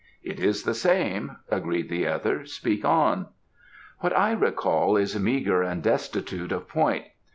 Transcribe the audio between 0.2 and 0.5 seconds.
"It